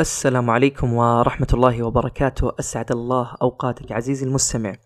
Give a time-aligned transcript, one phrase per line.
[0.00, 2.52] السلام عليكم ورحمة الله وبركاته.
[2.60, 4.76] أسعد الله أوقاتك عزيزي المستمع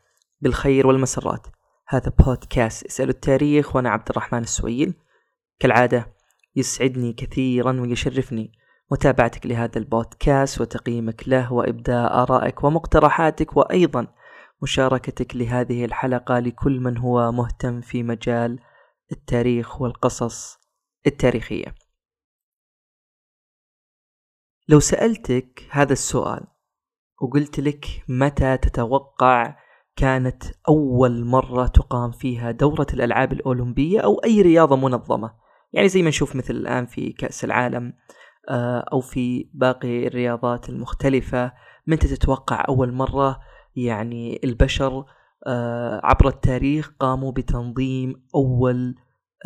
[0.41, 1.47] بالخير والمسرات.
[1.89, 4.95] هذا بودكاست اسأل التاريخ وأنا عبد الرحمن السويل.
[5.59, 6.13] كالعادة
[6.57, 8.53] يسعدني كثيرا ويشرفني
[8.91, 14.07] متابعتك لهذا البودكاست وتقييمك له وإبداء آرائك ومقترحاتك وأيضا
[14.63, 18.59] مشاركتك لهذه الحلقة لكل من هو مهتم في مجال
[19.13, 20.59] التاريخ والقصص
[21.07, 21.75] التاريخية.
[24.69, 26.47] لو سألتك هذا السؤال
[27.23, 29.57] وقلت لك متى تتوقع
[29.97, 35.35] كانت أول مرة تقام فيها دورة الألعاب الأولمبية أو أي رياضة منظمة؟
[35.73, 37.93] يعني زي ما نشوف مثل الآن في كأس العالم
[38.49, 41.53] آه، أو في باقي الرياضات المختلفة
[41.87, 43.41] متى تتوقع أول مرة
[43.77, 45.05] يعني البشر
[45.47, 48.95] آه، عبر التاريخ قاموا بتنظيم أول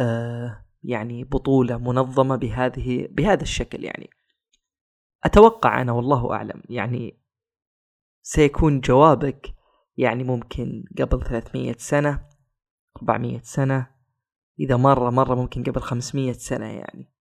[0.00, 4.10] آه، يعني بطولة منظمة بهذه بهذا الشكل يعني؟
[5.25, 6.62] أتوقع أنا والله أعلم.
[6.69, 7.20] يعني
[8.23, 9.55] سيكون جوابك
[9.97, 12.27] يعني ممكن قبل 300 سنة
[12.97, 13.86] 400 سنة
[14.61, 17.12] إذا مرة مرة ممكن قبل 500 سنة يعني.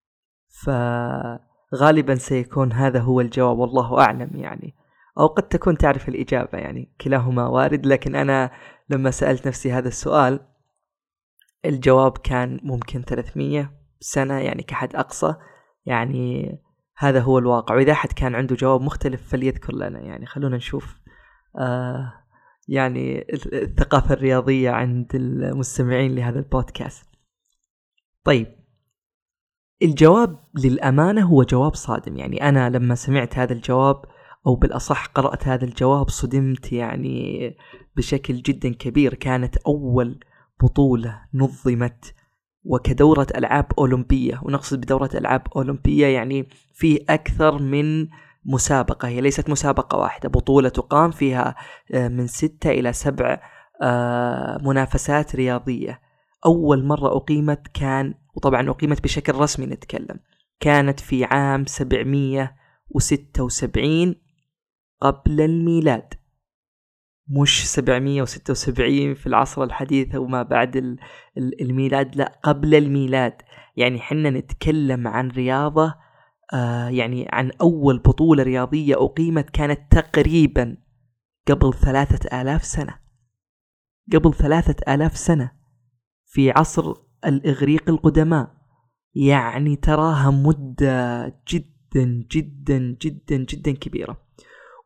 [0.64, 4.76] فغالبا سيكون هذا هو الجواب والله أعلم يعني.
[5.20, 7.86] أو قد تكون تعرف الإجابة يعني كلاهما وارد.
[7.86, 8.52] لكن أنا
[8.90, 10.40] لما سألت نفسي هذا السؤال
[11.66, 15.36] الجواب كان ممكن 300 سنة يعني كحد أقصى.
[15.86, 16.58] يعني
[16.98, 17.76] هذا هو الواقع.
[17.76, 20.00] وإذا أحد كان عنده جواب مختلف فليذكر لنا.
[20.00, 21.02] يعني خلونا نشوف
[21.60, 22.14] آه
[22.68, 27.10] يعني الثقافة الرياضية عند المستمعين لهذا البودكاست.
[28.24, 28.48] طيب.
[29.82, 32.18] الجواب للأمانة هو جواب صادم.
[32.18, 34.02] يعني أنا لما سمعت هذا الجواب
[34.48, 37.58] أو بالأصح قرأت هذا الجواب صدمت يعني
[37.96, 39.14] بشكل جدا كبير.
[39.14, 40.20] كانت أول
[40.64, 42.14] بطولة نظمت
[42.66, 44.40] وكدورة ألعاب أولمبية.
[44.44, 48.08] ونقصد بدورة ألعاب أولمبية يعني في أكثر من
[48.46, 49.08] مسابقة.
[49.08, 50.30] هي ليست مسابقة واحدة.
[50.30, 51.56] بطولة تقام فيها
[51.94, 53.42] آه، من ستة إلى سبع
[53.82, 56.02] آه، منافسات رياضية.
[56.46, 60.20] أول مرة أقيمت كان وطبعا أقيمت بشكل رسمي نتكلم
[60.60, 64.16] كانت في عام 776
[65.02, 66.14] قبل الميلاد.
[67.28, 70.98] مش 776 في العصر الحديث وما بعد
[71.38, 73.34] الميلاد لا قبل الميلاد.
[73.76, 75.94] يعني حنا نتكلم عن رياضة
[76.54, 80.78] آه يعني عن أول بطولة رياضية أقيمت كانت تقريبا
[81.48, 82.96] قبل ثلاثة آلاف سنة.
[84.14, 85.52] قبل ثلاثة آلاف سنة
[86.26, 86.94] في عصر
[87.26, 88.56] الإغريق القدماء.
[89.16, 94.18] يعني تراها مدة جدا جدا جدا جدا كبيرة.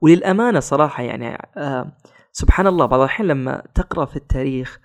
[0.01, 1.97] وللأمانة صراحة يعني آه
[2.39, 4.79] سبحان الله بعض الأحيان لما تقرأ في التاريخ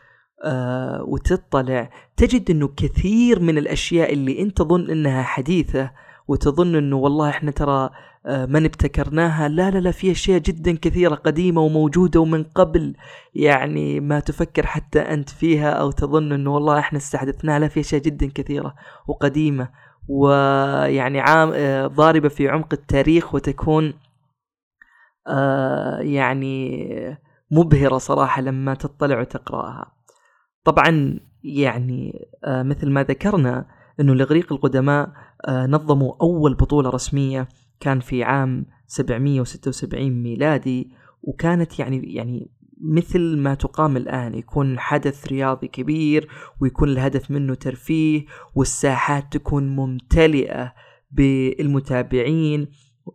[0.44, 5.90] آه وتطلع تجد أنه كثير من الأشياء اللي أنت تظن أنها حديثة
[6.28, 7.90] وتظن أنه والله إحنا ترى
[8.26, 12.94] آه من ابتكرناها لا لا لا في أشياء جدا كثيرة قديمة وموجودة ومن قبل
[13.34, 18.02] يعني ما تفكر حتى أنت فيها أو تظن أنه والله إحنا استحدثناها لا في أشياء
[18.02, 18.74] جدا كثيرة
[19.08, 19.68] وقديمة
[20.08, 23.94] ويعني عام آه ضاربة في عمق التاريخ وتكون
[26.00, 26.88] يعني
[27.50, 29.92] مبهرة صراحة لما تطلع وتقرأها.
[30.64, 33.66] طبعا يعني آه مثل ما ذكرنا
[34.00, 35.12] أنه الإغريق القدماء
[35.48, 37.48] آه نظموا أول بطولة رسمية
[37.80, 40.90] كان في عام 776 ميلادي
[41.22, 42.50] وكانت يعني يعني
[42.80, 46.28] مثل ما تقام الآن يكون حدث رياضي كبير
[46.60, 50.72] ويكون الهدف منه ترفيه والساحات تكون ممتلئة
[51.10, 52.68] بالمتابعين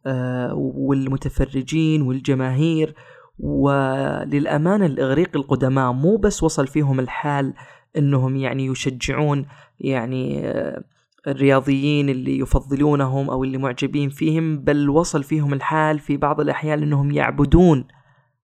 [0.05, 2.95] آه والمتفرجين والجماهير.
[3.39, 7.53] وللأمانة الإغريق القدماء مو بس وصل فيهم الحال
[7.97, 9.45] أنهم يعني يشجعون
[9.79, 10.83] يعني آه،
[11.27, 17.11] الرياضيين اللي يفضلونهم أو اللي معجبين فيهم بل وصل فيهم الحال في بعض الأحيان أنهم
[17.11, 17.87] يعبدون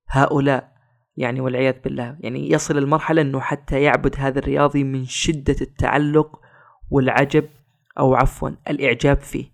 [0.09, 0.75] هؤلاء
[1.17, 2.17] يعني والعياذ بالله.
[2.19, 6.39] يعني يصل المرحلة أنه حتى يعبد هذا الرياضي من شدة التعلق
[6.91, 7.45] والعجب
[7.99, 9.45] أو عفوا الإعجاب فيه.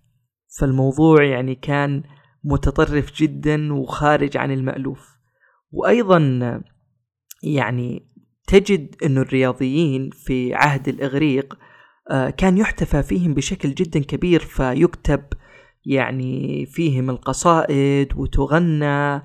[0.58, 2.02] فالموضوع يعني كان
[2.44, 5.11] متطرف جدا وخارج عن المألوف.
[5.72, 6.62] وأيضا
[7.42, 8.06] يعني
[8.46, 11.58] تجد أن الرياضيين في عهد الإغريق
[12.10, 15.24] آه، كان يحتفى فيهم بشكل جدا كبير فيكتب
[15.86, 19.22] يعني فيهم القصائد وتغنى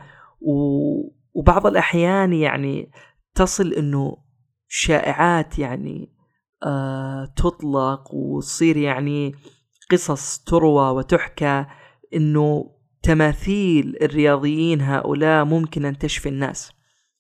[1.33, 2.91] وبعض الأحيان يعني
[3.35, 4.17] تصل أنه
[4.67, 6.11] شائعات يعني
[6.63, 9.35] آه تطلق وتصير يعني
[9.91, 11.65] قصص تروى وتحكى
[12.13, 12.76] أنه
[13.07, 16.71] تماثيل الرياضيين هؤلاء ممكن أن تشفي الناس.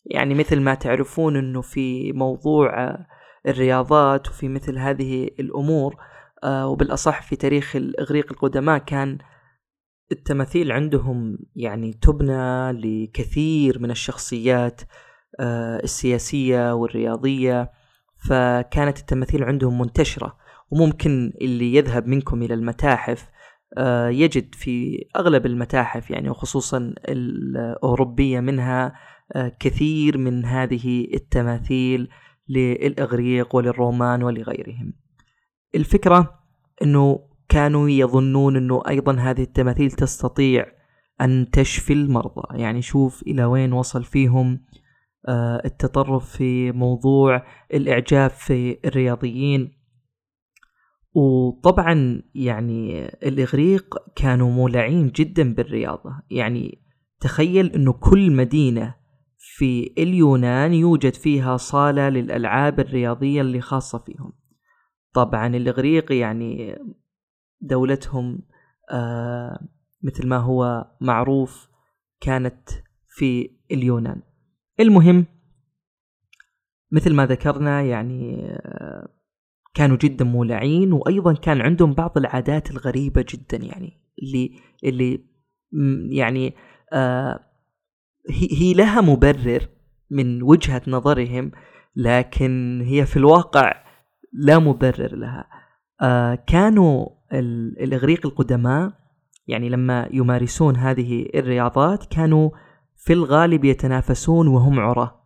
[0.05, 2.97] يعني مثل ما تعرفون أنه في موضوع
[3.47, 5.95] الرياضات وفي مثل هذه الأمور
[6.43, 9.17] آه، وبالأصح في تاريخ الإغريق القدماء كان
[10.11, 14.81] التماثيل عندهم يعني تبنى لكثير من الشخصيات
[15.39, 17.71] آه، السياسية والرياضية
[18.29, 20.37] فكانت التماثيل عندهم منتشرة.
[20.71, 23.36] وممكن اللي يذهب منكم إلى المتاحف آه،
[24.09, 28.93] يجد في أغلب المتاحف يعني وخصوصا الأوروبية منها
[29.35, 32.09] آه، كثير من هذه التماثيل
[32.49, 34.93] للإغريق وللرومان ولغيرهم.
[35.75, 36.39] الفكرة
[36.81, 37.19] أنه
[37.49, 40.65] كانوا يظنون أنه أيضا هذه التماثيل تستطيع
[41.21, 42.61] أن تشفي المرضى.
[42.61, 44.65] يعني شوف إلى وين وصل فيهم
[45.27, 47.43] آه، التطرف في موضوع
[47.73, 49.76] الإعجاب في الرياضيين.
[51.17, 56.21] وطبعا يعني الإغريق كانوا مولعين جدا بالرياضة.
[56.31, 56.81] يعني
[57.19, 58.95] تخيل أنه كل مدينة
[59.37, 64.33] في اليونان يوجد فيها صالة للألعاب الرياضية اللي خاصة فيهم.
[65.13, 66.75] طبعا الإغريق يعني
[67.61, 68.41] دولتهم
[68.91, 69.67] آه
[70.03, 71.69] مثل ما هو معروف
[72.21, 72.69] كانت
[73.07, 74.21] في اليونان.
[74.79, 75.25] المهم
[76.91, 79.16] مثل ما ذكرنا يعني آه
[79.77, 83.93] كانوا جدا مولعين وأيضا كان عندهم بعض العادات الغريبة جدا يعني
[84.23, 84.51] اللي
[84.83, 85.23] اللي
[86.09, 86.55] يعني
[86.93, 87.39] آه
[88.29, 89.67] هي لها مبرر
[90.11, 91.51] من وجهة نظرهم
[91.95, 93.83] لكن هي في الواقع
[94.33, 95.47] لا مبرر لها.
[96.01, 97.07] آه كانوا
[97.83, 98.93] الإغريق القدماء
[99.47, 102.49] يعني لما يمارسون هذه الرياضات كانوا
[102.95, 105.16] في الغالب يتنافسون وهم عراة.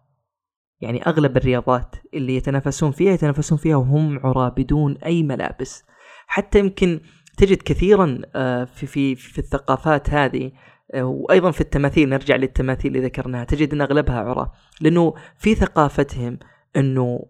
[0.82, 5.84] يعني أغلب الرياضات اللي يتنافسون فيها يتنافسون فيها وهم عراه بدون أي ملابس.
[6.28, 7.00] حتى يمكن
[7.38, 10.52] تجد كثيرا آه، في في في الثقافات هذه
[10.94, 14.52] آه، وأيضا في التماثيل نرجع للتماثيل اللي ذكرناها تجد إن أغلبها عراه
[14.82, 16.40] لأنه في ثقافتهم
[16.76, 17.26] إنه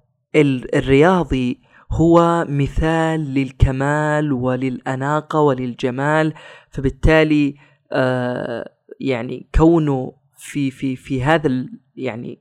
[0.75, 1.61] الرياضي
[1.91, 6.33] هو مثال للكمال وللأناقة وللجمال
[6.69, 7.55] فبالتالي
[7.91, 11.65] آه يعني كونه في في في هذا
[11.95, 12.39] يعني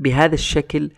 [0.00, 0.90] بهذا الشكل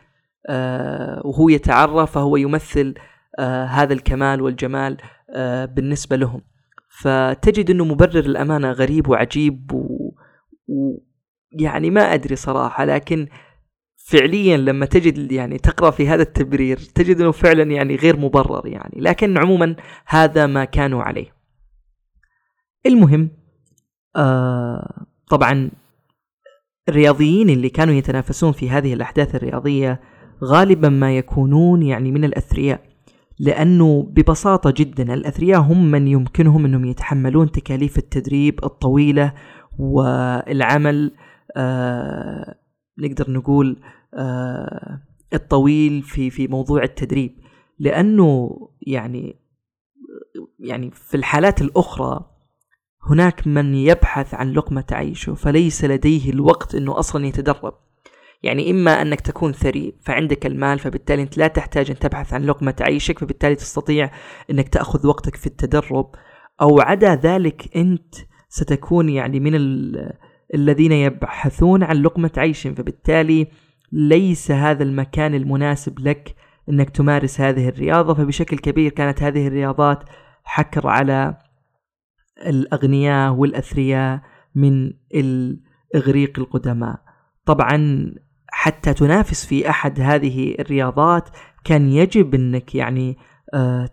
[0.48, 2.94] آه وهو يتعرى فهو يمثل
[3.38, 4.96] آه هذا الكمال والجمال
[5.30, 6.40] آه بالنسبة لهم.
[7.00, 10.12] فتجد إنه مبرر الامانه غريب وعجيب و...
[10.68, 10.98] و...
[11.52, 13.28] يعني ما أدري صراحة لكن
[13.96, 19.00] فعليا لما تجد يعني تقرأ في هذا التبرير تجد إنه فعلا يعني غير مبرر يعني.
[19.00, 19.76] لكن عموما
[20.06, 21.34] هذا ما كانوا عليه.
[22.86, 23.30] المهم
[24.16, 25.70] آه طبعا
[26.88, 30.00] الرياضيين اللي كانوا يتنافسون في هذه الأحداث الرياضية
[30.44, 32.80] غالبا ما يكونون يعني من الأثرياء
[33.38, 39.34] لأنه ببساطة جدا الأثرياء هم من يمكنهم أنهم يتحملون تكاليف التدريب الطويلة
[39.78, 41.12] والعمل
[41.56, 42.54] آه
[42.98, 43.80] نقدر نقول
[44.14, 45.00] آه
[45.34, 47.38] الطويل في في موضوع التدريب.
[47.78, 48.50] لأنه
[48.82, 49.36] يعني
[50.58, 52.31] يعني في الحالات الأخرى
[53.04, 57.74] هناك من يبحث عن لقمة عيشه فليس لديه الوقت إنه أصلا يتدرب.
[58.42, 62.74] يعني إما أنك تكون ثري فعندك المال فبالتالي أنت لا تحتاج أن تبحث عن لقمة
[62.80, 64.10] عيشك فبالتالي تستطيع
[64.50, 66.10] إنك تأخذ وقتك في التدرب.
[66.60, 68.14] أو عدا ذلك أنت
[68.48, 69.54] ستكون يعني من
[70.54, 73.46] الذين يبحثون عن لقمة عيش فبالتالي
[73.92, 76.34] ليس هذا المكان المناسب لك
[76.68, 78.14] إنك تمارس هذه الرياضة.
[78.14, 80.04] فبشكل كبير كانت هذه الرياضات
[80.44, 81.36] حكر على
[82.38, 84.20] الأغنياء والأثرياء
[84.54, 87.00] من الإغريق القدماء.
[87.46, 88.06] طبعا
[88.48, 91.28] حتى تنافس في أحد هذه الرياضات
[91.64, 93.16] كان يجب أنك يعني
[93.54, 93.88] آه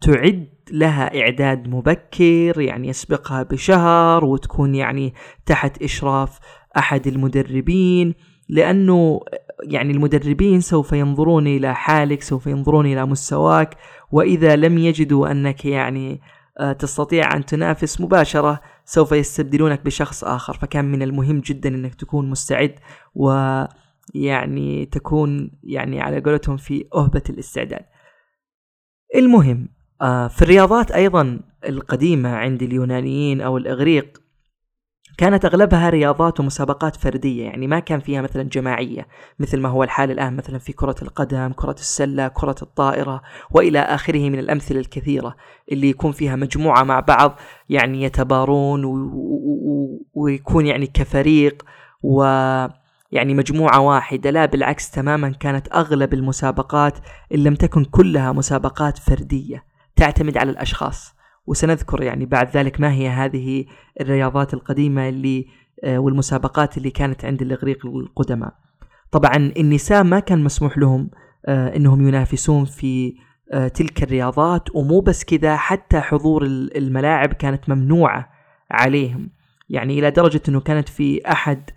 [0.00, 5.14] تعد لها إعداد مبكر يعني يسبقها بشهر وتكون يعني
[5.46, 6.38] تحت إشراف
[6.76, 8.14] أحد المدربين
[8.48, 9.20] لأنه
[9.62, 13.76] يعني المدربين سوف ينظرون إلى حالك سوف ينظرون إلى مستواك
[14.12, 16.20] وإذا لم يجدوا أنك يعني
[16.78, 20.54] تستطيع أن تنافس مباشرة سوف يستبدلونك بشخص آخر.
[20.54, 22.74] فكان من المهم جدا أنك تكون مستعد
[23.14, 27.84] ويعني تكون يعني على قولتهم في أهبة الاستعداد.
[29.14, 29.68] المهم
[30.02, 34.23] آه، في الرياضات أيضا القديمة عند اليونانيين أو الإغريق
[35.18, 39.06] كانت أغلبها رياضات ومسابقات فردية يعني ما كان فيها مثلا جماعية
[39.38, 44.30] مثل ما هو الحال الآن مثلا في كرة القدم، كرة السلة، كرة الطائرة وإلى آخره
[44.30, 45.36] من الأمثلة الكثيرة
[45.72, 48.84] اللي يكون فيها مجموعة مع بعض يعني يتبارون
[50.14, 51.62] ويكون يعني كفريق
[52.02, 52.22] و
[53.12, 54.30] يعني مجموعة واحدة.
[54.30, 56.98] لا بالعكس تماما كانت أغلب المسابقات
[57.34, 59.64] إن لم تكن كلها مسابقات فردية
[59.96, 61.14] تعتمد على الأشخاص.
[61.46, 63.64] وسنذكر يعني بعد ذلك ما هي هذه
[64.00, 65.46] الرياضات القديمة اللي
[65.84, 68.54] آه، والمسابقات اللي كانت عند الإغريق القدماء.
[69.10, 71.10] طبعا النساء ما كان مسموح لهم
[71.46, 73.14] آه، إنهم ينافسون في
[73.52, 78.28] آه، تلك الرياضات ومو بس كذا حتى حضور الملاعب كانت ممنوعة
[78.70, 79.30] عليهم.
[79.70, 81.70] يعني إلى درجة أنه كانت في أحد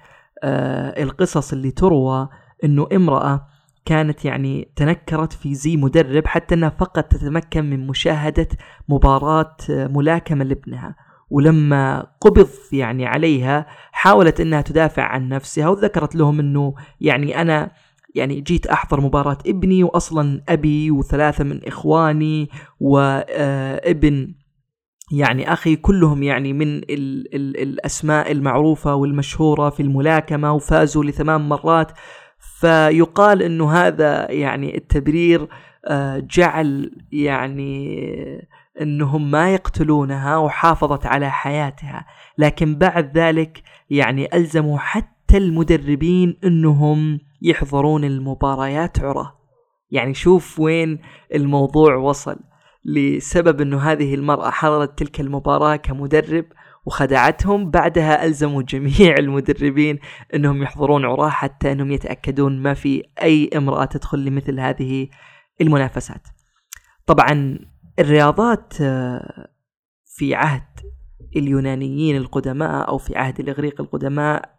[0.98, 2.30] القصص اللي تروى
[2.64, 3.48] أنه امرأة
[3.88, 8.48] كانت يعني تنكرت في زي مدرب حتى أنها فقط تتمكن من مشاهدة
[8.90, 10.96] مباراة آه، ملاكمة لابنها.
[11.30, 17.72] ولما قبض يعني عليها حاولت إنها تدافع عن نفسها وذكرت لهم إنه يعني أنا
[18.16, 24.34] يعني جيت أحضر مباراة ابني واصلا أبي وثلاثة من إخواني وابن
[25.12, 31.92] يعني أخي كلهم يعني من ال ال الأسماء المعروفة والمشهورة في الملاكمة وفازوا لثمان مرات.
[32.56, 35.48] فيقال إنه هذا يعني التبرير
[35.86, 38.08] آه، جعل يعني
[38.82, 42.06] إنهم ما يقتلونها وحافظت على حياتها.
[42.38, 49.34] لكن بعد ذلك يعني ألزموا حتى المدربين إنهم يحضرون المباريات عراه
[49.92, 51.00] يعني شوف وين
[51.36, 52.40] الموضوع وصل.
[52.86, 56.46] لسبب إنه هذه المرأة حضرت تلك المباراة كمدرب
[56.88, 57.72] وخدعتهم.
[57.72, 60.00] بعدها ألزموا جميع المدربين
[60.34, 65.08] أنهم يحضرون عراة حتى أنهم يتأكدون ما في أي امرأة تدخل لمثل هذه
[65.62, 66.28] المنافسات.
[67.06, 67.60] طبعا
[68.00, 69.48] الرياضات آه،
[70.06, 70.80] في عهد
[71.36, 74.58] اليونانيين القدماء أو في عهد الإغريق القدماء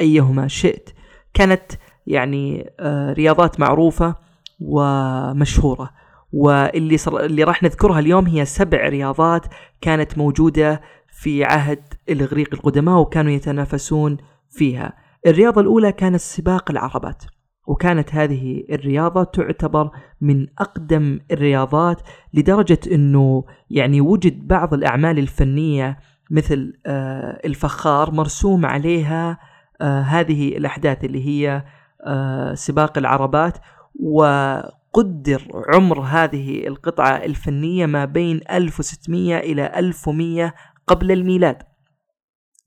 [0.00, 0.90] أيهما شئت
[1.34, 1.72] كانت
[2.06, 4.16] يعني آه، رياضات معروفة
[4.60, 5.90] ومشهورة.
[6.32, 7.24] واللي صر...
[7.24, 9.46] اللي راح نذكرها اليوم هي سبع رياضات
[9.80, 10.80] كانت موجودة
[11.22, 14.16] في عهد الإغريق القدماء وكانوا يتنافسون
[14.50, 14.92] فيها.
[15.26, 17.22] الرياضة الأولى كانت سباق العربات
[17.66, 22.00] وكانت هذه الرياضة تعتبر من أقدم الرياضات
[22.34, 25.98] لدرجة أنه يعني وجد بعض الأعمال الفنية
[26.30, 29.38] مثل آه، الفخار مرسوم عليها
[29.80, 31.64] آه، هذه الأحداث اللي هي
[32.06, 33.58] آه، سباق العربات
[34.00, 35.42] وقدر
[35.74, 40.54] عمر هذه القطعة الفنية ما بين 1600 إلى 1100
[40.86, 41.62] قبل الميلاد.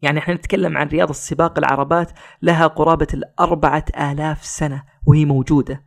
[0.01, 5.81] يعني إحنا نتكلم عن رياضة سباق العربات لها قرابة الأربعة آلاف سنة وهي موجودة.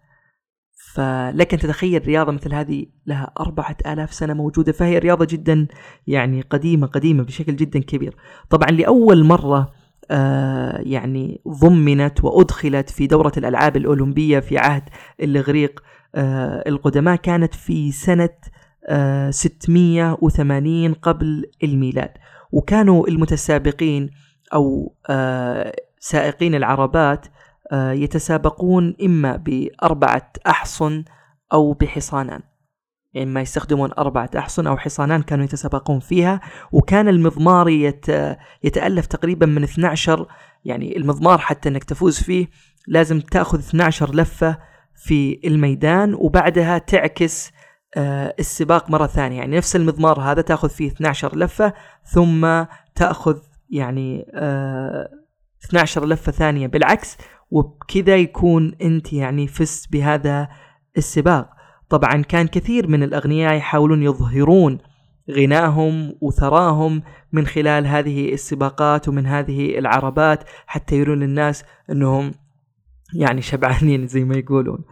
[0.94, 5.66] فلك أن تتخيل رياضة مثل هذه لها أربعة آلاف سنة موجودة فهي رياضة جدا
[6.06, 8.16] يعني قديمة قديمة بشكل جدا كبير.
[8.50, 9.72] طبعا لأول مرة
[10.10, 14.82] آه يعني ضمنت وأدخلت في دورة الألعاب الأولمبية في عهد
[15.20, 15.82] الإغريق
[16.14, 18.30] آه القدماء كانت في سنة
[19.30, 22.10] 680 قبل الميلاد.
[22.52, 24.10] وكانوا المتسابقين
[24.54, 27.26] أو آه، سائقين العربات
[27.72, 31.04] آه، يتسابقون إما بأربعة أحصن
[31.52, 32.40] أو بحصانان.
[33.14, 36.40] يعني ما يستخدمون أربعة أحصن أو حصانان كانوا يتسابقون فيها.
[36.72, 38.06] وكان المضمار يت...
[38.64, 40.26] يتألف تقريبا من 12
[40.64, 42.46] يعني المضمار حتى أنك تفوز فيه
[42.86, 44.58] لازم تأخذ 12 لفة
[44.96, 47.52] في الميدان وبعدها تعكس
[47.96, 49.38] السباق مرة ثانية.
[49.38, 51.72] يعني نفس المضمار هذا تأخذ فيه 12 لفة
[52.04, 52.64] ثم
[52.94, 53.38] تأخذ
[53.70, 54.26] يعني
[55.64, 56.66] 12 آه، لفة ثانية.
[56.66, 57.16] بالعكس
[57.50, 60.48] وبكذا يكون أنت يعني فزت بهذا
[60.96, 61.50] السباق.
[61.88, 64.78] طبعا كان كثير من الأغنياء يحاولون يظهرون
[65.30, 67.02] غناهم وثراهم
[67.32, 72.32] من خلال هذه السباقات ومن هذه العربات حتى يرون للناس أنهم
[73.14, 74.84] يعني شبعانين زي ما يقولون.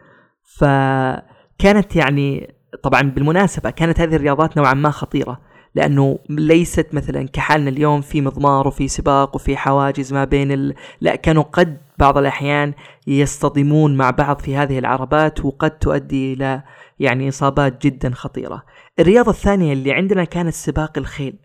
[0.43, 5.40] فكانت يعني طبعا بالمناسبة كانت هذه الرياضات نوعا ما خطيرة
[5.75, 10.75] لأنه ليست مثلا كحالنا اليوم في مضمار وفي سباق وفي حواجز ما بين ال...
[11.00, 12.75] لا كانوا قد بعض الأحيان
[13.06, 16.62] يصطدمون مع بعض في هذه العربات وقد تؤدي إلى
[16.99, 18.62] يعني إصابات جدا خطيرة.
[18.99, 21.38] الرياضة الثانية اللي عندنا كانت سباق الخيل.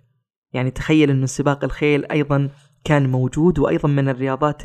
[0.53, 2.49] يعني تخيل أن سباق الخيل أيضا
[2.83, 4.61] كان موجود وأيضا من الرياضات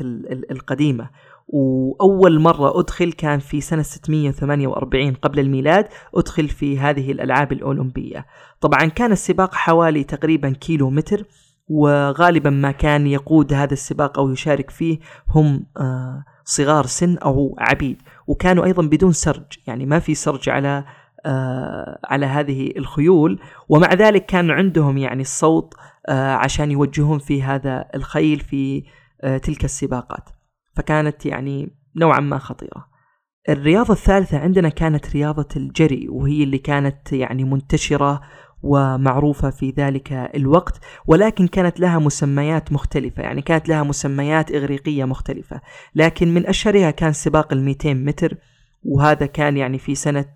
[0.51, 1.09] القديمة.
[1.47, 8.25] وأول مرة أدخل كان في سنة 648 قبل الميلاد أدخل في هذه الألعاب الأولمبية.
[8.61, 11.23] طبعا كان السباق حوالي تقريبا كيلو متر
[11.69, 14.99] وغالبا ما كان يقود هذا السباق أو يشارك فيه
[15.29, 18.01] هم آه، صغار سن أو عبيد.
[18.27, 20.85] وكانوا أيضا بدون سرج يعني ما في سرج على
[21.25, 23.39] آه، على هذه الخيول.
[23.69, 25.73] ومع ذلك كان عندهم يعني الصوت
[26.09, 28.83] آه، عشان يوجهون في هذا الخيل في
[29.43, 30.36] تلك السباقات.
[30.77, 32.87] فكانت يعني نوعا ما خطيرة.
[33.49, 38.21] الرياضة الثالثة عندنا كانت رياضة الجري وهي اللي كانت يعني منتشرة
[38.63, 45.61] ومعروفة في ذلك الوقت ولكن كانت لها مسميات مختلفة يعني كانت لها مسميات إغريقية مختلفة.
[45.95, 48.37] لكن من أشهرها كان سباق الميتين متر
[48.83, 50.33] وهذا كان يعني في سنة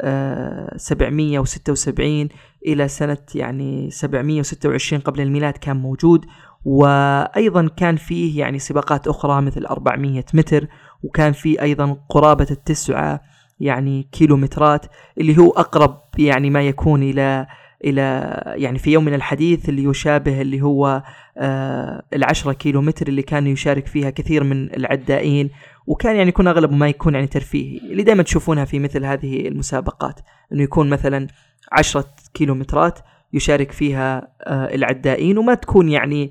[0.00, 2.28] آه 776
[2.66, 6.26] إلى سنة يعني 726 قبل الميلاد كان موجود.
[6.64, 10.66] وأيضا كان فيه يعني سباقات أخرى مثل 400 متر
[11.02, 13.20] وكان في أيضا قرابة التسعة
[13.60, 14.86] يعني كيلومترات
[15.18, 17.46] اللي هو أقرب يعني ما يكون إلى
[17.84, 21.02] إلى يعني في يوم من الحديث اللي يشابه اللي هو
[21.36, 25.50] آه العشرة كيلو متر اللي كان يشارك فيها كثير من العدائين
[25.86, 30.20] وكان يعني يكون أغلب ما يكون يعني ترفيهي اللي دائما تشوفونها في مثل هذه المسابقات
[30.52, 31.26] إنه يكون مثلا
[31.72, 32.98] عشرة كيلومترات
[33.32, 36.30] يشارك فيها آه العدائين وما تكون يعني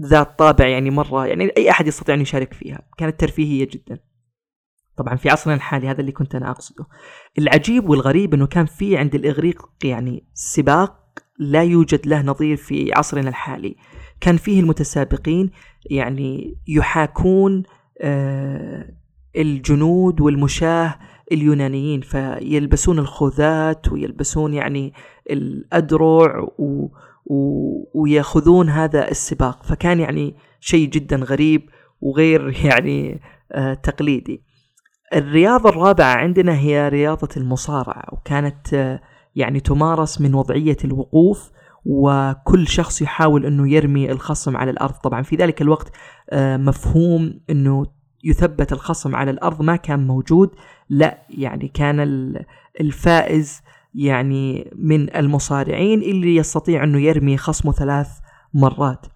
[0.00, 2.82] ذات طابع يعني مرة يعني أي أحد يستطيع أن يشارك فيها.
[2.98, 3.98] كانت ترفيهية جدا.
[4.96, 6.86] طبعا في عصرنا الحالي هذا اللي كنت أنا أقصده.
[7.38, 10.98] العجيب والغريب إنه كان في عند الإغريق يعني سباق
[11.38, 13.76] لا يوجد له نظير في عصرنا الحالي.
[14.20, 15.50] كان فيه المتسابقين
[15.90, 17.62] يعني يحاكون
[18.00, 18.98] آه
[19.36, 20.98] الجنود والمشاه
[21.32, 24.92] اليونانيين فيلبسون الخوذات ويلبسون يعني
[25.30, 26.88] الأدرع و
[27.94, 29.62] ويأخذون هذا السباق.
[29.62, 31.70] فكان يعني شيء جدا غريب
[32.00, 33.20] وغير يعني
[33.52, 34.42] آه تقليدي.
[35.14, 39.00] الرياضة الرابعة عندنا هي رياضة المصارعة وكانت آه
[39.36, 41.50] يعني تمارس من وضعية الوقوف
[41.84, 44.94] وكل شخص يحاول إنه يرمي الخصم على الأرض.
[44.94, 45.92] طبعا في ذلك الوقت
[46.30, 47.86] آه مفهوم إنه
[48.24, 50.50] يثبت الخصم على الأرض ما كان موجود.
[50.88, 52.00] لا يعني كان
[52.80, 53.62] الفائز
[53.98, 58.08] يعني من المصارعين اللي يستطيع أنه يرمي خصمه ثلاث
[58.54, 59.06] مرات.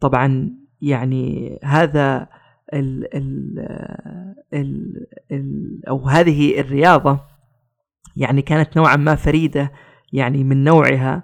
[0.00, 0.50] طبعا
[0.82, 2.26] يعني هذا
[2.74, 3.58] ال ال
[4.54, 7.20] ال ال أو هذه الرياضة
[8.16, 9.72] يعني كانت نوعا ما فريدة
[10.12, 11.22] يعني من نوعها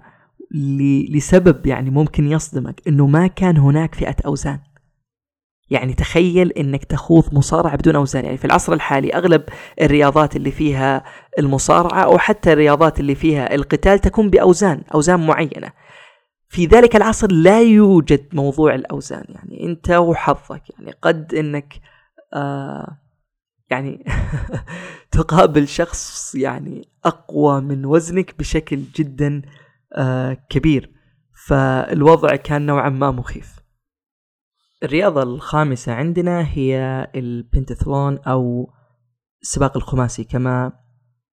[1.11, 4.59] لسبب يعني ممكن يصدمك إنه ما كان هناك فئة أوزان.
[5.69, 8.25] يعني تخيل إنك تخوض مصارعة بدون أوزان.
[8.25, 9.43] يعني في العصر الحالي أغلب
[9.81, 11.03] الرياضات اللي فيها
[11.39, 15.71] المصارعة أو حتى الرياضات اللي فيها القتال تكون بأوزان أوزان معينة.
[16.49, 19.25] في ذلك العصر لا يوجد موضوع الأوزان.
[19.29, 21.73] يعني أنت وحظك يعني قد إنك
[22.33, 22.97] آه
[23.69, 24.05] يعني
[25.11, 29.41] تقابل شخص يعني أقوى من وزنك بشكل جدا
[29.97, 30.91] آه كبير.
[31.47, 33.64] فالوضع كان نوعا ما مخيف.
[34.83, 38.69] الرياضة الخامسة عندنا هي البنتثلون أو
[39.41, 40.71] السباق الخماسي كما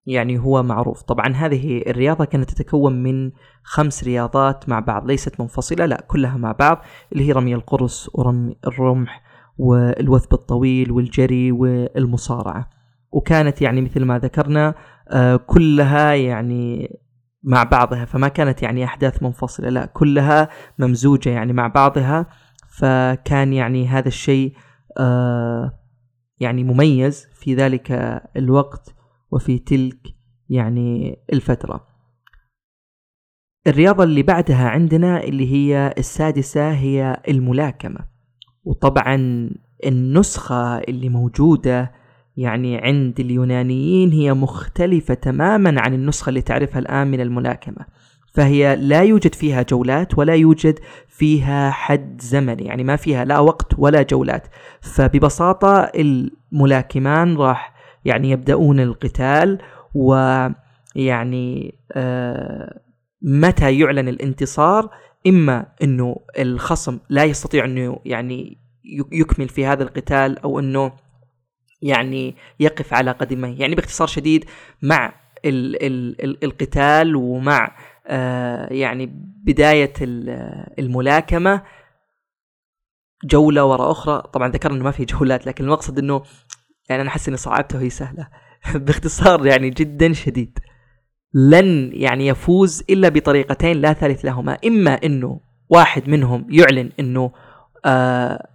[0.06, 1.02] يعني هو معروف.
[1.02, 3.30] طبعا هذه الرياضة كانت تتكون من
[3.62, 8.56] خمس رياضات مع بعض ليست منفصلة لا كلها مع بعض اللي هي رمي القرص ورمي
[8.66, 9.22] الرمح
[9.58, 12.70] والوثب الطويل والجري والمصارعة.
[13.12, 14.74] وكانت يعني مثل ما ذكرنا
[15.08, 16.96] آه، كلها يعني
[17.42, 22.26] مع بعضها فما كانت يعني أحداث منفصلة لا كلها ممزوجة يعني مع بعضها.
[22.72, 24.52] فكان يعني هذا الشيء
[24.98, 25.78] آه
[26.40, 27.92] يعني مميز في ذلك
[28.36, 28.94] الوقت
[29.30, 30.14] وفي تلك
[30.48, 31.86] يعني الفترة.
[33.66, 38.00] الرياضة اللي بعدها عندنا اللي هي السادسة هي الملاكمة.
[38.64, 39.16] وطبعا
[39.86, 41.92] النسخة اللي موجودة
[42.36, 47.86] يعني عند اليونانيين هي مختلفة تماما عن النسخة اللي تعرفها الآن من الملاكمة.
[48.32, 53.78] فهي لا يوجد فيها جولات ولا يوجد فيها حد زمني يعني ما فيها لا وقت
[53.78, 54.46] ولا جولات.
[54.80, 57.72] فببساطة الملاكمان راح
[58.04, 59.58] يعني يبدأون القتال
[59.94, 62.80] ويعني آه
[63.22, 64.90] متى يعلن الانتصار؟
[65.26, 68.58] إما أنه الخصم لا يستطيع أنه يعني
[69.12, 70.92] يكمل في هذا القتال أو أنه
[71.82, 73.60] يعني يقف على قدميه.
[73.60, 74.44] يعني باختصار شديد
[74.82, 75.14] مع
[75.44, 77.76] ال ال ال القتال ومع
[78.70, 79.06] يعني
[79.44, 79.92] بداية
[80.78, 81.62] الملاكمة
[83.24, 84.22] جولة وراء أخرى.
[84.32, 86.22] طبعا ذكرنا أنه ما في جولات لكن المقصد أنه
[86.88, 88.28] يعني أنا أحس أني صعبتها وهي سهلة.
[88.74, 90.58] باختصار يعني جدا شديد.
[91.34, 94.58] لن يعني يفوز إلا بطريقتين لا ثالث لهما.
[94.66, 97.32] إما أنه واحد منهم يعلن أنه
[97.84, 98.48] آه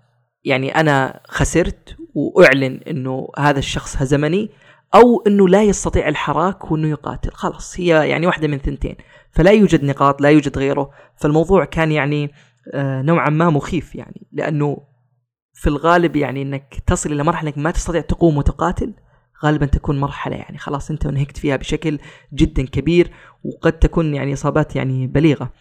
[0.43, 4.49] يعني أنا خسرت وأعلن أنه هذا الشخص هزمني
[4.95, 7.31] أو أنه لا يستطيع الحراك وأنه يقاتل.
[7.31, 8.95] خلاص هي يعني واحدة من ثنتين.
[9.31, 10.89] فلا يوجد نقاط لا يوجد غيره.
[11.15, 12.31] فالموضوع كان يعني
[12.73, 14.27] آه، نوعا ما مخيف يعني.
[14.31, 14.77] لأنه
[15.53, 18.93] في الغالب يعني إنك تصل إلى مرحلة إنك ما تستطيع تقوم وتقاتل
[19.43, 21.99] غالبا تكون مرحلة يعني خلاص أنت نهكت فيها بشكل
[22.33, 23.11] جدا كبير
[23.43, 25.51] وقد تكون يعني إصابات يعني بليغة.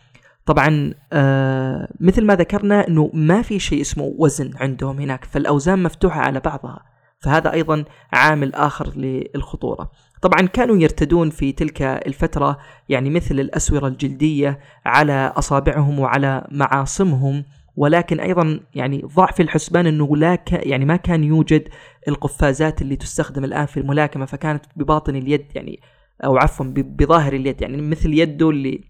[0.47, 6.21] طبعا آه مثل ما ذكرنا إنه ما في شيء اسمه وزن عندهم هناك فالأوزان مفتوحة
[6.21, 6.96] على بعضها.
[7.27, 9.91] فهذا أيضا عامل آخر للخطورة.
[10.23, 12.59] طبعا كانوا يرتدون في تلك الفترة
[12.89, 17.45] يعني مثل الأسورة الجلدية على أصابعهم وعلى معاصمهم
[17.77, 21.69] ولكن أيضا يعني ضع في الحسبان إنه لا ك يعني ما كان يوجد
[22.09, 25.81] القفازات اللي تستخدم الآن في الملاكمة فكانت بباطن اليد يعني
[26.25, 28.85] أو عفوا بظاهر اليد يعني مثل يده اللي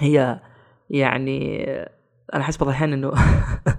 [0.00, 0.40] هي
[0.90, 1.64] يعني
[2.34, 3.12] أنا أحس بعض الأحيان إنه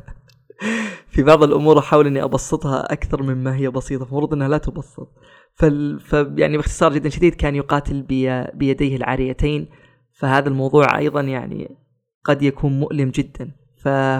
[1.09, 5.13] في بعض الأمور أحاول إني أبسطها أكثر مما هي بسيطة المفروض إنها لا تبسط.
[5.55, 5.99] فال...
[5.99, 8.43] ف يعني باختصار جدا شديد كان يقاتل بي...
[8.43, 9.69] بيديه العاريتين
[10.11, 11.77] فهذا الموضوع أيضا يعني
[12.23, 13.51] قد يكون مؤلم جدا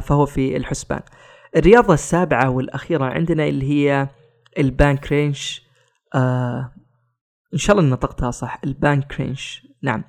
[0.01, 1.01] فهو في الحسبان.
[1.55, 4.09] الرياضة السابعة والأخيرة عندنا اللي هي
[4.57, 5.67] ال pankration
[6.15, 6.71] آه
[7.53, 9.67] إن شاء الله نطقتها صح ال pankration.
[9.83, 10.03] نعم.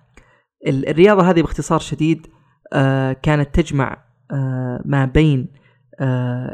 [0.67, 2.27] الرياضة هذه باختصار شديد
[2.73, 5.60] آه كانت تجمع آه ما بين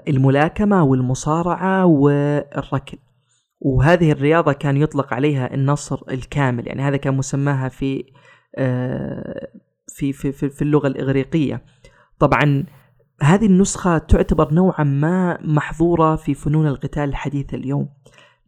[0.09, 2.99] الملاكمة والمصارعة والركل
[3.61, 8.05] وهذه الرياضة كان يطلق عليها النصر الكامل يعني هذا كان مسماها في
[8.57, 9.49] آه
[9.89, 11.65] في في في, في اللغة الإغريقية.
[12.19, 12.65] طبعا
[13.23, 17.89] هذه النسخة تعتبر نوعا ما محظورة في فنون القتال الحديثة اليوم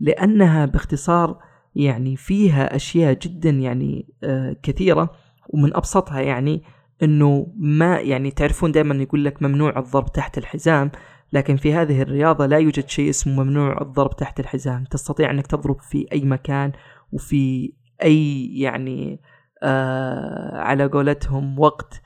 [0.00, 1.38] لأنها باختصار
[1.74, 5.10] يعني فيها أشياء جدا يعني آه كثيرة
[5.48, 6.62] ومن أبسطها يعني
[7.02, 10.90] أنه ما يعني تعرفون دائما يقول لك ممنوع الضرب تحت الحزام
[11.32, 14.84] لكن في هذه الرياضة لا يوجد شيء اسمه ممنوع الضرب تحت الحزام.
[14.84, 16.72] تستطيع أنك تضرب في أي مكان
[17.12, 19.20] وفي أي يعني
[19.62, 22.02] آه على قولتهم وقت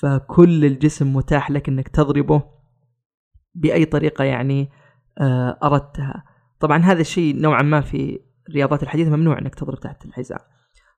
[0.00, 2.42] فكل الجسم متاح لك إنك تضربه
[3.54, 4.70] بأي طريقة يعني
[5.20, 6.24] آه، أردتها.
[6.60, 10.38] طبعا هذا الشيء نوعا ما في الرياضات الحديثة ممنوع إنك تضرب تحت الحزام.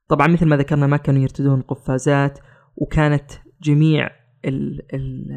[0.09, 2.39] طبعا مثل ما ذكرنا ما كانوا يرتدون قفازات
[2.77, 3.31] وكانت
[3.63, 4.11] جميع
[4.45, 5.33] ال ال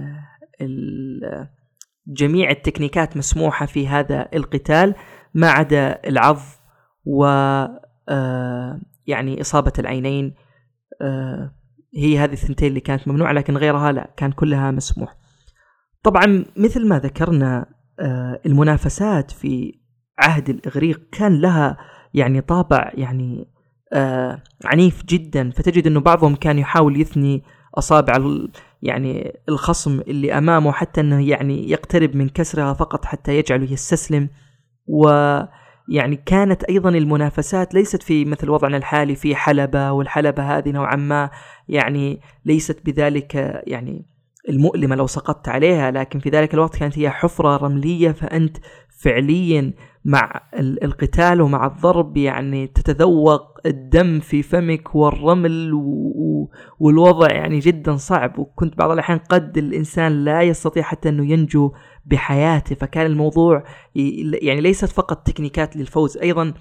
[0.62, 1.48] ال
[2.08, 4.96] جميع التكنيكات مسموحة في هذا القتال
[5.34, 6.38] ما عدا العض
[7.06, 7.26] و
[8.10, 10.36] آه، يعني إصابة العينين
[11.02, 11.56] آه،
[11.96, 15.16] هي هذه الثنتين اللي كانت ممنوعة لكن غيرها لا كان كلها مسموح.
[16.04, 17.66] طبعا مثل ما ذكرنا
[18.00, 19.80] آه، المنافسات في
[20.20, 21.78] عهد الإغريق كان لها
[22.14, 23.48] يعني طابع يعني
[23.94, 25.52] آه، عنيف جدا.
[25.52, 27.44] فتجد أنه بعضهم كان يحاول يثني
[27.78, 28.18] أصابع
[28.82, 34.30] يعني الخصم اللي أمامه حتى أنه يعني يقترب من كسرها فقط حتى يجعله يستسلم.
[34.88, 35.10] و
[35.90, 41.30] يعني كانت أيضا المنافسات ليست في مثل وضعنا الحالي في حلبة والحلبة هذه نوعا ما
[41.68, 44.06] يعني ليست بذلك يعني
[44.50, 48.58] المؤلمة لو سقطت عليها لكن في ذلك الوقت كانت هي حفرة رملية فأنت
[49.00, 49.74] فعليا
[50.06, 55.74] مع القتال ومع الضرب يعني تتذوق الدم في فمك والرمل
[56.80, 58.40] والوضع يعني جدا صعب.
[58.40, 61.72] وكنت بعض الأحيان قد الإنسان لا يستطيع حتى أنه ينجو
[62.06, 62.76] بحياته.
[62.76, 63.64] فكان الموضوع
[64.42, 66.54] يعني ليست فقط تكنيكات للفوز أيضا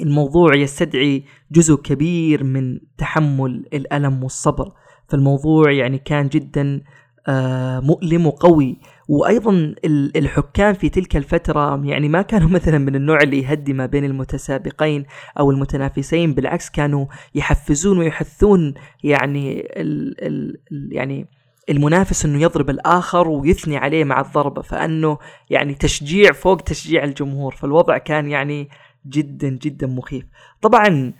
[0.00, 4.72] الموضوع يستدعي جزء كبير من تحمل الألم والصبر.
[5.08, 6.82] فالموضوع يعني كان جدا
[7.28, 8.78] آه، مؤلم وقوي.
[9.08, 9.74] وأيضا
[10.16, 15.04] الحكام في تلك الفترة يعني ما كانوا مثلا من النوع اللي يهدي ما بين المتسابقين
[15.38, 20.58] أو المتنافسين بالعكس كانوا يحفزون ويحثون يعني ال ال
[20.92, 21.26] يعني
[21.68, 25.18] المنافس إنه يضرب الآخر ويثني عليه مع الضربة فأنه
[25.50, 28.68] يعني تشجيع فوق تشجيع الجمهور فالوضع كان يعني
[29.06, 30.24] جدا جدا مخيف.
[30.62, 31.12] طبعا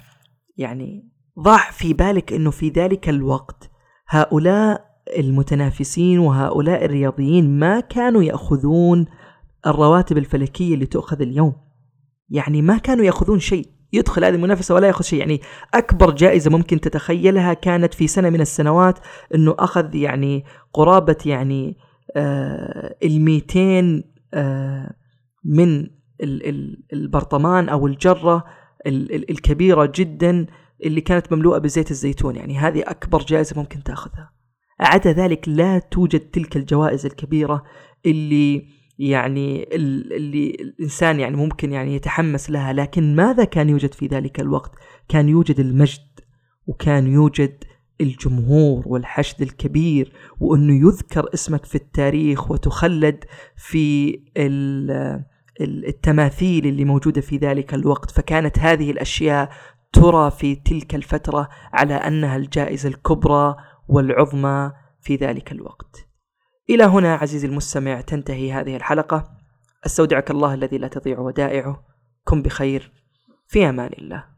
[0.56, 3.70] يعني ضع في بالك إنه في ذلك الوقت
[4.08, 9.06] هؤلاء المتنافسين وهؤلاء الرياضيين ما كانوا يأخذون
[9.66, 11.52] الرواتب الفلكية اللي تؤخذ اليوم.
[12.30, 13.68] يعني ما كانوا يأخذون شيء.
[13.92, 15.18] يدخل هذه المنافسة ولا يأخذ شيء.
[15.18, 15.40] يعني
[15.74, 18.98] أكبر جائزة ممكن تتخيلها كانت في سنة من السنوات
[19.34, 21.76] إنه أخذ يعني قرابة يعني
[22.16, 24.02] آه ال 200
[24.34, 24.94] آه
[25.44, 25.86] من
[26.92, 28.44] البرطمان أو الجرة
[28.86, 30.46] الكبيرة جدا
[30.84, 32.36] اللي كانت مملوءة بزيت الزيتون.
[32.36, 34.37] يعني هذه أكبر جائزة ممكن تأخذها.
[34.80, 37.64] عدا ذلك لا توجد تلك الجوائز الكبيرة
[38.06, 44.40] اللي يعني اللي الإنسان يعني ممكن يعني يتحمس لها لكن ماذا كان يوجد في ذلك
[44.40, 44.72] الوقت؟
[45.08, 46.20] كان يوجد المجد
[46.66, 47.64] وكان يوجد
[48.00, 53.24] الجمهور والحشد الكبير وأنه يذكر اسمك في التاريخ وتخلد
[53.56, 54.18] في
[55.60, 59.50] التماثيل اللي موجودة في ذلك الوقت فكانت هذه الأشياء
[59.92, 63.56] ترى في تلك الفترة على أنها الجائزة الكبرى
[63.88, 66.08] والعظمى في ذلك الوقت.
[66.70, 69.30] إلى هنا عزيزي المستمع تنتهي هذه الحلقة.
[69.86, 71.84] أستودعك الله الذي لا تضيع ودائعه.
[72.24, 72.92] كن بخير
[73.48, 74.37] في أمان الله.